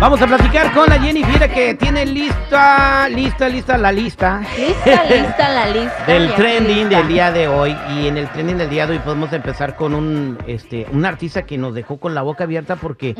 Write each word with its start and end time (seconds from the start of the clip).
Vamos 0.00 0.22
a 0.22 0.28
platicar 0.28 0.72
con 0.74 0.88
la 0.88 0.96
Jenny 1.00 1.24
Fiera 1.24 1.48
que 1.48 1.74
tiene 1.74 2.06
lista, 2.06 3.08
lista, 3.08 3.48
lista 3.48 3.76
la 3.76 3.90
lista. 3.90 4.42
Lista, 4.56 5.04
lista 5.10 5.48
la 5.48 5.66
lista. 5.70 6.04
del 6.06 6.34
trending 6.36 6.76
lista. 6.88 6.98
del 6.98 7.08
día 7.08 7.32
de 7.32 7.48
hoy. 7.48 7.76
Y 7.96 8.06
en 8.06 8.16
el 8.16 8.28
trending 8.30 8.58
del 8.58 8.70
día 8.70 8.86
de 8.86 8.92
hoy 8.92 8.98
podemos 9.00 9.32
empezar 9.32 9.74
con 9.74 9.94
un, 9.96 10.38
este, 10.46 10.86
un 10.92 11.04
artista 11.04 11.42
que 11.42 11.58
nos 11.58 11.74
dejó 11.74 11.98
con 11.98 12.14
la 12.14 12.22
boca 12.22 12.44
abierta 12.44 12.76
porque, 12.76 13.16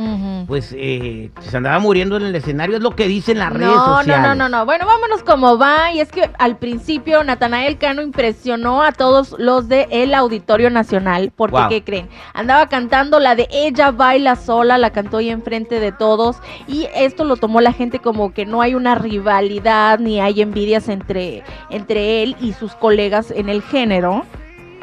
pues, 0.46 0.72
eh, 0.78 1.30
se 1.40 1.56
andaba 1.56 1.80
muriendo 1.80 2.16
en 2.16 2.22
el 2.22 2.34
escenario. 2.36 2.76
Es 2.76 2.82
lo 2.82 2.94
que 2.94 3.08
dicen 3.08 3.40
las 3.40 3.52
redes 3.52 3.66
No, 3.74 3.86
no, 3.88 3.96
sociales. 3.98 4.22
no, 4.28 4.34
no, 4.36 4.48
no. 4.48 4.64
Bueno, 4.64 4.86
vámonos 4.86 5.24
como 5.24 5.58
va. 5.58 5.90
Y 5.92 5.98
es 5.98 6.12
que 6.12 6.30
al 6.38 6.58
principio 6.58 7.24
Natanael 7.24 7.76
Cano 7.78 8.02
impresionó 8.02 8.84
a 8.84 8.92
todos 8.92 9.34
los 9.36 9.68
de 9.68 9.88
el 9.90 10.14
Auditorio 10.14 10.70
Nacional. 10.70 11.32
Porque, 11.34 11.56
Wow. 11.58 11.68
¿qué 11.70 11.82
creen? 11.82 12.08
Andaba 12.34 12.68
cantando 12.68 13.18
la 13.18 13.34
de 13.34 13.48
Ella 13.50 13.90
baila 13.90 14.36
sola, 14.36 14.78
la 14.78 14.90
cantó 14.90 15.16
ahí 15.16 15.28
enfrente 15.30 15.80
de 15.80 15.90
todos. 15.90 16.36
Y 16.68 16.86
esto 16.94 17.24
lo 17.24 17.36
tomó 17.36 17.60
la 17.62 17.72
gente 17.72 17.98
como 17.98 18.32
que 18.32 18.44
no 18.44 18.60
hay 18.60 18.74
una 18.74 18.94
rivalidad 18.94 19.98
ni 19.98 20.20
hay 20.20 20.42
envidias 20.42 20.88
entre, 20.88 21.42
entre 21.70 22.22
él 22.22 22.36
y 22.40 22.52
sus 22.52 22.74
colegas 22.74 23.30
en 23.30 23.48
el 23.48 23.62
género. 23.62 24.22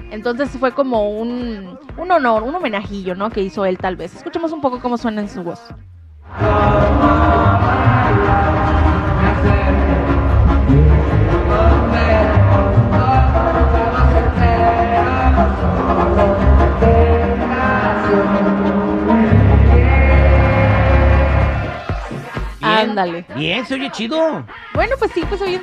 Entonces 0.09 0.49
fue 0.59 0.71
como 0.71 1.11
un, 1.11 1.77
un 1.97 2.11
honor, 2.11 2.43
un 2.43 2.55
homenajillo, 2.55 3.13
¿no? 3.15 3.29
Que 3.29 3.41
hizo 3.41 3.65
él 3.65 3.77
tal 3.77 3.95
vez. 3.95 4.15
Escuchemos 4.15 4.51
un 4.51 4.61
poco 4.61 4.79
cómo 4.79 4.97
suena 4.97 5.21
en 5.21 5.29
su 5.29 5.43
voz. 5.43 5.61
Bien, 23.35 23.65
se 23.65 23.75
oye 23.75 23.89
chido. 23.91 24.45
Bueno, 24.73 24.95
pues 24.99 25.11
sí, 25.11 25.23
pues 25.27 25.41
oye 25.41 25.61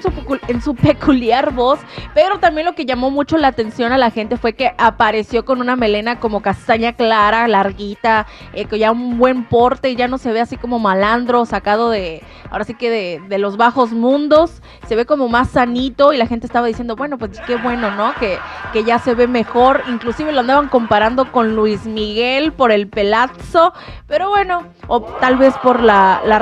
en 0.49 0.63
su, 0.63 0.75
peculiar 0.75 1.53
voz, 1.53 1.81
pero 2.15 2.39
también 2.39 2.67
lo 2.67 2.75
que 2.75 2.85
llamó 2.85 3.11
mucho 3.11 3.39
la 3.39 3.49
atención 3.49 3.93
a 3.93 3.99
la 3.99 4.11
gente 4.11 4.37
fue 4.37 4.55
que 4.55 4.73
apareció 4.79 5.45
con 5.45 5.61
una 5.61 5.77
melena 5.77 6.19
como 6.19 6.43
castaña 6.43 6.95
clara, 6.95 7.49
larguita, 7.49 8.27
eh, 8.53 8.67
que 8.67 8.79
ya 8.79 8.93
un 8.93 9.19
buen 9.19 9.45
porte, 9.45 9.95
ya 9.97 10.09
no 10.09 10.19
se 10.19 10.33
ve 10.33 10.41
así 10.41 10.57
como 10.57 10.79
malandro, 10.79 11.45
sacado 11.47 11.91
de, 11.91 12.23
ahora 12.51 12.65
sí 12.65 12.75
que 12.75 12.91
de, 12.91 13.23
de 13.29 13.39
los 13.39 13.57
bajos 13.57 13.93
mundos, 13.93 14.63
se 14.87 14.97
ve 14.97 15.07
como 15.07 15.29
más 15.29 15.51
sanito 15.51 16.13
y 16.13 16.17
la 16.17 16.27
gente 16.27 16.47
estaba 16.47 16.67
diciendo, 16.67 16.97
bueno, 16.97 17.19
pues 17.19 17.41
qué 17.47 17.57
bueno, 17.57 17.91
¿no? 17.91 18.15
Que, 18.15 18.39
que 18.73 18.85
ya 18.85 18.99
se 18.99 19.15
ve 19.15 19.27
mejor, 19.27 19.83
inclusive 19.89 20.33
lo 20.33 20.41
andaban 20.41 20.69
comparando 20.69 21.31
con 21.33 21.55
Luis 21.55 21.87
Miguel 21.87 22.53
por 22.53 22.73
el 22.73 22.89
pelazo, 22.89 23.73
pero 24.07 24.29
bueno, 24.29 24.65
o 24.89 25.01
tal 25.01 25.37
vez 25.37 25.55
por 25.63 25.83
la, 25.83 26.23
la 26.25 26.39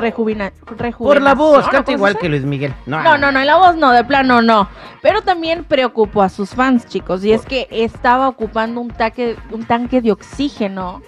Por 1.20 1.28
la 1.28 1.34
voz, 1.34 1.68
canta 1.68 1.92
¿o 1.92 1.94
igual 1.94 2.18
que 2.18 2.28
Luis 2.28 2.42
Miguel. 2.44 2.74
no, 2.86 3.02
no, 3.18 3.30
no, 3.32 3.40
en 3.40 3.46
la 3.46 3.56
voz 3.56 3.76
no, 3.76 3.90
de 3.92 4.04
plano 4.04 4.42
no. 4.42 4.68
Pero 5.02 5.22
también 5.22 5.64
preocupó 5.64 6.22
a 6.22 6.28
sus 6.28 6.50
fans, 6.50 6.86
chicos. 6.86 7.24
Y 7.24 7.32
es 7.32 7.44
que 7.46 7.66
estaba 7.70 8.28
ocupando 8.28 8.80
un, 8.80 8.88
taque, 8.90 9.36
un 9.50 9.64
tanque 9.64 10.00
de 10.02 10.12
oxígeno 10.12 11.02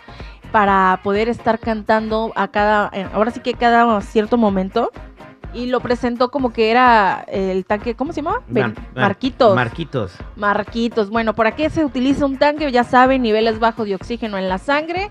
para 0.51 1.01
poder 1.03 1.29
estar 1.29 1.59
cantando 1.59 2.33
a 2.37 2.49
cada, 2.49 2.91
eh, 2.93 3.07
ahora 3.15 3.31
sí 3.31 3.41
que 3.41 3.55
cada 3.55 4.01
cierto 4.01 4.37
momento. 4.37 4.91
Y 5.55 5.67
lo 5.67 5.81
presentó 5.81 6.31
como 6.31 6.51
que 6.51 6.71
era 6.71 7.27
el 7.29 7.67
tanque, 7.67 7.95
¿cómo 7.95 8.15
se 8.15 8.23
llama? 8.23 8.41
Mar- 8.49 8.73
Marquitos. 8.95 9.55
Marquitos. 9.55 10.13
Marquitos. 10.35 11.11
Bueno, 11.11 11.35
¿para 11.35 11.55
qué 11.55 11.69
se 11.69 11.85
utiliza 11.85 12.25
un 12.25 12.39
tanque? 12.39 12.73
Ya 12.73 12.85
saben, 12.85 13.21
niveles 13.21 13.59
bajos 13.59 13.87
de 13.87 13.95
oxígeno 13.95 14.39
en 14.39 14.49
la 14.49 14.57
sangre. 14.57 15.11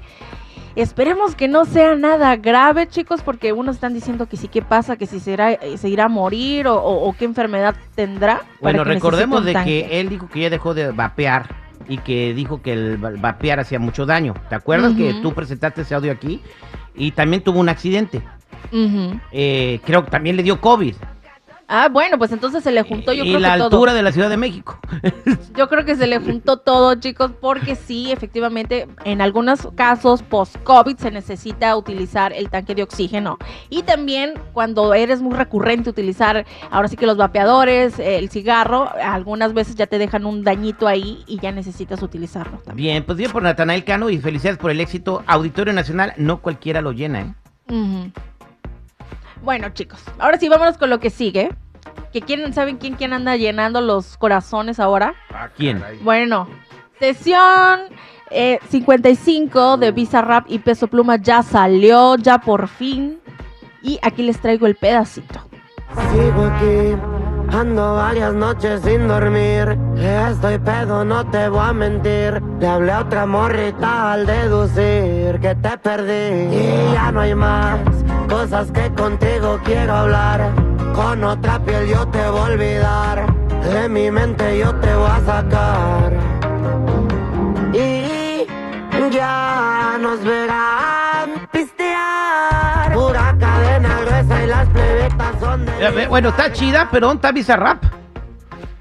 Esperemos 0.75 1.35
que 1.35 1.47
no 1.47 1.65
sea 1.65 1.95
nada 1.95 2.35
grave, 2.37 2.87
chicos, 2.87 3.21
porque 3.21 3.51
unos 3.53 3.75
están 3.75 3.93
diciendo 3.93 4.27
que 4.27 4.37
sí, 4.37 4.47
¿qué 4.47 4.61
pasa? 4.61 4.95
Que 4.95 5.05
si 5.05 5.19
será, 5.19 5.51
eh, 5.51 5.77
se 5.77 5.89
irá 5.89 6.05
a 6.05 6.09
morir 6.09 6.67
o, 6.67 6.75
o- 6.75 7.09
o 7.09 7.13
qué 7.13 7.25
enfermedad 7.25 7.75
tendrá. 7.95 8.41
Bueno, 8.61 8.79
recordemos 8.95 9.43
de 9.45 9.53
que 9.65 9.99
él 9.99 10.09
dijo 10.09 10.29
que 10.29 10.39
ya 10.41 10.49
dejó 10.49 10.73
de 10.73 10.91
vapear 10.91 11.55
y 11.89 11.97
que 11.97 12.33
dijo 12.33 12.61
que 12.61 12.73
el 12.73 13.03
va- 13.03 13.11
vapear 13.17 13.59
hacía 13.59 13.79
mucho 13.79 14.05
daño. 14.05 14.33
¿Te 14.49 14.55
acuerdas 14.55 14.93
que 14.93 15.13
tú 15.21 15.33
presentaste 15.33 15.81
ese 15.81 15.93
audio 15.95 16.11
aquí? 16.11 16.41
Y 16.95 17.11
también 17.11 17.41
tuvo 17.43 17.59
un 17.59 17.69
accidente. 17.69 18.21
Eh, 19.31 19.79
creo 19.85 20.05
que 20.05 20.11
también 20.11 20.35
le 20.37 20.43
dio 20.43 20.61
COVID. 20.61 20.95
Ah, 21.73 21.87
bueno, 21.87 22.17
pues 22.17 22.33
entonces 22.33 22.65
se 22.65 22.71
le 22.73 22.83
juntó 22.83 23.13
yo 23.13 23.23
y 23.23 23.29
creo 23.29 23.39
la 23.39 23.55
que 23.55 23.63
altura 23.63 23.91
todo. 23.91 23.95
de 23.95 24.03
la 24.03 24.11
Ciudad 24.11 24.29
de 24.29 24.35
México. 24.35 24.77
Yo 25.55 25.69
creo 25.69 25.85
que 25.85 25.95
se 25.95 26.05
le 26.05 26.19
juntó 26.19 26.57
todo, 26.57 26.95
chicos, 26.95 27.31
porque 27.39 27.75
sí, 27.75 28.11
efectivamente, 28.11 28.89
en 29.05 29.21
algunos 29.21 29.69
casos 29.75 30.21
post-COVID 30.21 30.97
se 30.97 31.11
necesita 31.11 31.77
utilizar 31.77 32.33
el 32.33 32.49
tanque 32.49 32.75
de 32.75 32.83
oxígeno. 32.83 33.37
Y 33.69 33.83
también 33.83 34.33
cuando 34.51 34.93
eres 34.93 35.21
muy 35.21 35.33
recurrente 35.33 35.89
utilizar, 35.89 36.45
ahora 36.71 36.89
sí 36.89 36.97
que 36.97 37.05
los 37.05 37.15
vapeadores, 37.15 37.99
el 37.99 38.29
cigarro, 38.29 38.89
algunas 39.01 39.53
veces 39.53 39.75
ya 39.75 39.87
te 39.87 39.97
dejan 39.97 40.25
un 40.25 40.43
dañito 40.43 40.87
ahí 40.87 41.23
y 41.25 41.39
ya 41.39 41.53
necesitas 41.53 42.03
utilizarlo 42.03 42.57
también. 42.57 42.91
Bien, 42.91 43.03
pues 43.05 43.17
bien 43.17 43.31
por 43.31 43.43
Natanael 43.43 43.85
Cano 43.85 44.09
y 44.09 44.17
felicidades 44.17 44.59
por 44.59 44.71
el 44.71 44.81
éxito. 44.81 45.23
Auditorio 45.25 45.71
Nacional, 45.71 46.11
no 46.17 46.41
cualquiera 46.41 46.81
lo 46.81 46.91
llena, 46.91 47.21
¿eh? 47.21 48.11
Bueno, 49.41 49.69
chicos, 49.69 49.99
ahora 50.19 50.37
sí 50.37 50.49
vámonos 50.49 50.77
con 50.77 50.89
lo 50.89 50.99
que 50.99 51.09
sigue. 51.09 51.49
Que 52.13 52.21
quieren, 52.21 52.53
¿saben 52.53 52.77
quién, 52.77 52.95
quién 52.95 53.13
anda 53.13 53.35
llenando 53.37 53.81
los 53.81 54.17
corazones 54.17 54.79
ahora? 54.79 55.15
¿A 55.33 55.49
quién? 55.49 55.83
Bueno, 56.01 56.47
sesión 56.99 57.81
eh, 58.29 58.59
55 58.69 59.77
de 59.77 59.91
Visa 59.91 60.21
Rap 60.21 60.45
y 60.47 60.59
Peso 60.59 60.87
Pluma 60.87 61.17
ya 61.17 61.41
salió, 61.41 62.15
ya 62.17 62.39
por 62.39 62.67
fin. 62.67 63.19
Y 63.81 63.99
aquí 64.03 64.23
les 64.23 64.39
traigo 64.39 64.67
el 64.67 64.75
pedacito. 64.75 65.41
Sigo 66.11 66.45
aquí, 66.45 66.95
ando 67.49 67.95
varias 67.95 68.33
noches 68.33 68.81
sin 68.81 69.07
dormir. 69.07 69.77
Estoy 69.97 70.59
pedo, 70.59 71.03
no 71.03 71.25
te 71.29 71.49
voy 71.49 71.67
a 71.67 71.73
mentir. 71.73 72.41
Le 72.59 72.67
hablé 72.67 72.91
a 72.91 73.01
otra 73.01 73.25
morrita 73.25 74.13
al 74.13 74.25
deducir 74.25 75.39
que 75.41 75.55
te 75.61 75.77
perdí. 75.77 76.55
Y 76.55 76.93
ya 76.93 77.11
no 77.11 77.21
hay 77.21 77.35
más 77.35 77.79
cosas 78.31 78.71
que 78.71 78.89
contigo 78.93 79.59
quiero 79.65 79.93
hablar. 79.93 80.51
Con 80.95 81.23
otra 81.23 81.59
piel 81.59 81.87
yo 81.87 82.07
te 82.07 82.29
voy 82.29 82.39
a 82.39 82.43
olvidar. 82.53 83.33
De 83.63 83.89
mi 83.89 84.09
mente 84.09 84.57
yo 84.57 84.73
te 84.75 84.95
voy 84.95 85.09
a 85.09 85.19
sacar. 85.25 86.13
Y 87.73 88.47
ya 89.11 89.97
nos 89.99 90.23
verán 90.23 91.47
pistear. 91.51 92.93
Pura 92.93 93.35
cadena 93.37 93.99
gruesa 94.01 94.43
y 94.43 94.47
las 94.47 94.67
plebetas 94.69 95.35
son 95.39 95.65
de. 95.65 96.07
Bueno, 96.07 96.29
está 96.29 96.53
chida, 96.53 96.87
pero 96.89 97.07
¿dónde 97.07 97.19
está 97.19 97.31
Bizarrap? 97.33 98.00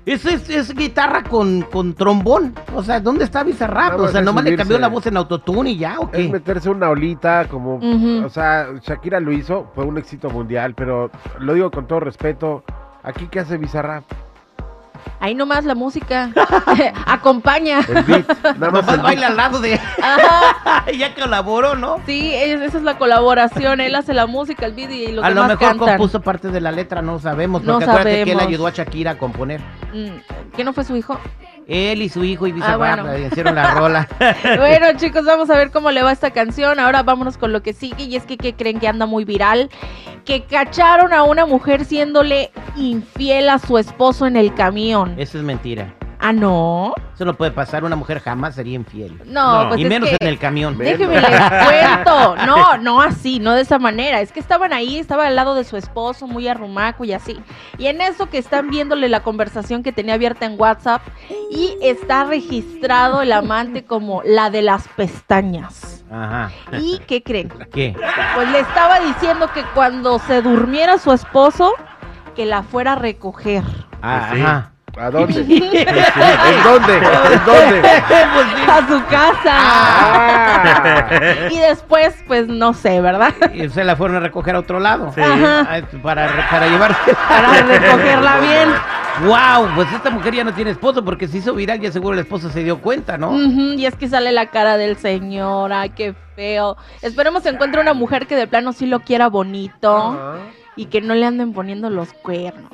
Es, 0.06 0.25
es, 0.25 0.49
es 0.49 0.75
guitarra 0.75 1.23
con, 1.23 1.62
con 1.62 1.94
trombón. 1.94 2.55
O 2.75 2.82
sea, 2.82 3.00
¿dónde 3.00 3.25
está 3.25 3.43
Bizarrap? 3.44 3.94
O 3.94 4.02
más 4.02 4.11
sea, 4.12 4.20
es 4.20 4.26
nomás 4.26 4.44
le 4.44 4.56
cambió 4.56 4.79
la 4.79 4.88
voz 4.88 5.06
en 5.06 5.17
autotune 5.17 5.70
y 5.70 5.76
ya, 5.79 5.99
¿o 6.00 6.05
Es 6.05 6.11
qué? 6.26 6.29
meterse 6.29 6.70
una 6.70 6.88
olita 6.88 7.47
como... 7.49 7.79
O 8.25 8.29
sea, 8.31 8.67
Shakira 8.82 9.20
lo 9.20 9.31
hizo, 9.32 9.70
fue 9.75 9.85
un 9.85 9.99
éxito 9.99 10.31
mundial, 10.31 10.75
pero 10.75 11.11
lo 11.38 11.52
digo 11.55 11.70
con 11.70 11.87
todo 11.87 12.00
respeto. 12.00 12.64
Aquí, 13.02 13.29
¿qué 13.31 13.41
hace 13.41 13.56
Bizarrap? 13.58 14.05
Ahí 15.19 15.35
nomás 15.35 15.64
la 15.64 15.75
música 15.75 16.31
acompaña. 17.06 17.81
El 17.88 18.03
beat. 18.05 18.26
Nada 18.58 18.70
más 18.70 18.87
Nomás 18.87 18.94
el 18.94 19.00
baila 19.03 19.20
beat. 19.20 19.31
al 19.31 19.37
lado 19.37 19.61
de... 19.61 19.79
Ya 20.99 21.14
colaboró, 21.14 21.75
¿no? 21.76 21.99
sí, 22.06 22.32
es- 22.35 22.61
esa 22.61 22.79
es 22.79 22.85
la 22.85 22.96
colaboración. 22.99 23.81
Él 23.81 23.94
hace 23.94 24.12
la 24.14 24.26
música, 24.26 24.67
el 24.67 24.73
video 24.73 25.08
y 25.11 25.12
los 25.12 25.25
a 25.25 25.29
lo 25.31 25.43
demás 25.43 25.49
mejor 25.50 25.69
cantan. 25.69 25.88
compuso 25.99 26.20
parte 26.20 26.49
de 26.49 26.61
la 26.61 26.73
letra, 26.73 27.03
no 27.03 27.19
sabemos. 27.19 27.62
No 27.62 27.75
Porque 27.75 27.85
acuérdate 27.85 28.25
que 28.25 28.32
él 28.32 28.41
ayudó 28.41 28.67
a 28.67 28.70
Shakira 28.70 29.12
a 29.12 29.19
componer. 29.19 29.61
Mm, 29.93 30.55
¿Qué 30.57 30.65
no 30.65 30.73
fue 30.73 30.85
su 30.85 30.97
hijo? 30.97 31.19
Él 31.67 32.03
y 32.03 32.09
su 32.09 32.25
hijo 32.25 32.47
y 32.47 32.53
Bizarrap 32.53 32.99
Ah, 32.99 33.03
bueno. 33.03 33.27
hicieron 33.27 33.55
la 33.55 33.75
rola. 33.75 34.09
Bueno, 34.59 34.87
chicos, 34.97 35.25
vamos 35.25 35.51
a 35.51 35.57
ver 35.57 35.71
cómo 35.71 35.91
le 35.91 36.03
va 36.03 36.11
esta 36.13 36.31
canción. 36.33 36.81
Ahora 36.81 37.03
vámonos 37.03 37.39
con 37.39 37.53
lo 37.53 37.63
que 37.63 37.73
sigue. 37.73 38.05
Y 38.05 38.17
es 38.17 38.25
que, 38.25 38.37
¿qué 38.37 38.55
creen 38.55 38.81
que 38.81 38.89
anda 38.89 39.07
muy 39.07 39.25
viral? 39.25 39.71
Que 40.25 40.45
cacharon 40.45 41.13
a 41.13 41.23
una 41.23 41.47
mujer 41.47 41.85
siéndole 41.85 42.51
infiel 42.77 43.49
a 43.49 43.59
su 43.59 43.79
esposo 43.79 44.27
en 44.27 44.37
el 44.37 44.53
camión. 44.55 45.15
Eso 45.19 45.39
es 45.39 45.45
mentira. 45.45 45.95
Ah, 46.22 46.32
no. 46.32 46.93
Eso 47.14 47.25
no 47.25 47.34
puede 47.34 47.50
pasar, 47.50 47.82
una 47.84 47.96
mujer 47.96 48.20
jamás 48.20 48.55
sería 48.55 48.75
infiel. 48.75 49.20
No, 49.26 49.62
No. 49.64 49.69
pues 49.69 49.81
y 49.81 49.84
es 49.84 49.88
menos 49.88 50.08
que... 50.11 50.17
en 50.20 50.26
el 50.28 50.38
camión. 50.38 50.76
Déjeme 50.76 51.20
les 51.20 51.31
cuento. 51.31 52.37
No, 52.46 52.76
no 52.78 53.00
así, 53.00 53.38
no 53.40 53.52
de 53.55 53.62
esa 53.62 53.78
manera. 53.78 54.20
Es 54.20 54.31
que 54.32 54.40
estaban 54.40 54.72
ahí, 54.72 54.99
estaba 54.99 55.26
al 55.26 55.37
lado 55.37 55.55
de 55.55 55.64
su 55.64 55.76
esposo, 55.76 56.26
muy 56.26 56.46
arrumaco 56.49 57.05
y 57.05 57.12
así. 57.12 57.40
Y 57.78 57.87
en 57.87 58.00
eso 58.00 58.28
que 58.28 58.38
están 58.38 58.69
viéndole 58.70 59.08
la 59.08 59.22
conversación 59.22 59.82
que 59.82 59.93
tenía 59.93 60.14
abierta 60.14 60.44
en 60.46 60.61
WhatsApp 60.61 61.02
y 61.50 61.75
está 61.82 62.25
registrado 62.25 63.22
el 63.22 63.32
amante 63.32 63.84
como 63.84 64.22
la 64.25 64.50
de 64.50 64.62
las 64.62 64.88
pestañas. 64.88 66.05
Ajá. 66.11 66.50
¿Y 66.72 66.99
qué 67.06 67.22
creen? 67.22 67.52
¿Qué? 67.72 67.96
Pues 68.34 68.50
le 68.50 68.61
estaba 68.61 69.00
diciendo 69.00 69.49
que 69.55 69.62
cuando 69.75 70.19
se 70.19 70.43
durmiera 70.43 70.99
su 70.99 71.12
esposo, 71.12 71.72
que 72.34 72.46
la 72.46 72.62
fuera 72.62 72.93
a 72.93 72.96
recoger. 72.96 73.62
Ah, 74.02 74.31
Sí. 74.32 74.40
Ajá. 74.40 74.69
¿A 74.99 75.11
dónde? 75.11 75.41
¿En 75.41 76.63
dónde? 76.63 76.95
¿En 76.97 77.45
dónde? 77.47 77.89
A 78.69 78.89
su 78.89 79.05
casa. 79.07 79.55
Ah. 79.55 81.49
Y 81.51 81.59
después, 81.59 82.15
pues 82.27 82.49
no 82.49 82.73
sé, 82.73 83.01
¿verdad? 83.01 83.33
Y 83.55 83.69
se 83.69 83.85
la 83.85 83.97
fueron 83.97 84.17
a 84.17 84.21
recoger 84.21 84.55
a 84.57 84.61
otro 84.61 84.81
lado. 84.81 85.13
Sí. 85.15 85.21
Ajá. 85.21 85.83
Para, 86.03 86.49
para 86.51 86.69
llevarse. 86.69 87.15
Para 87.29 87.63
recogerla 87.63 88.39
bien. 88.41 88.69
Wow, 89.25 89.69
pues 89.75 89.93
esta 89.93 90.09
mujer 90.11 90.35
ya 90.35 90.45
no 90.45 90.55
tiene 90.55 90.71
esposo 90.71 91.05
porque 91.05 91.29
se 91.29 91.39
hizo 91.39 91.53
viral, 91.55 91.81
ya 91.81 91.93
seguro 91.93 92.15
el 92.15 92.21
esposo 92.21 92.49
se 92.49 92.65
dio 92.65 92.81
cuenta, 92.81 93.19
¿no? 93.19 93.37
Y 93.37 93.85
es 93.85 93.95
que 93.97 94.09
sale 94.09 94.33
la 94.33 94.47
cara 94.47 94.79
del 94.79 94.97
señor, 94.97 95.73
ay, 95.73 95.91
qué 95.91 96.15
feo. 96.37 96.77
Esperemos 97.03 97.43
se 97.43 97.51
encuentre 97.51 97.81
una 97.81 97.93
mujer 97.93 98.27
que 98.27 98.37
de 98.37 98.47
plano 98.47 98.73
sí 98.73 98.87
lo 98.87 99.01
quiera 99.01 99.29
bonito 99.29 99.95
Ajá. 99.95 100.37
Y 100.76 100.87
que 100.87 101.00
no 101.00 101.14
le 101.14 101.26
anden 101.26 101.52
poniendo 101.52 101.90
los 101.90 102.12
cuernos. 102.12 102.70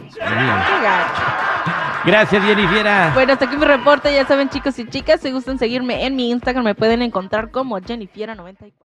Gracias, 2.04 2.44
Jennifer. 2.44 2.86
Bueno, 3.14 3.32
hasta 3.32 3.46
aquí 3.46 3.56
mi 3.56 3.64
reporte, 3.64 4.14
ya 4.14 4.24
saben 4.26 4.48
chicos 4.48 4.78
y 4.78 4.88
chicas, 4.88 5.20
si 5.20 5.32
gustan 5.32 5.58
seguirme 5.58 6.06
en 6.06 6.14
mi 6.14 6.30
Instagram 6.30 6.64
me 6.64 6.74
pueden 6.74 7.02
encontrar 7.02 7.50
como 7.50 7.78
Jennifiera94. 7.78 8.72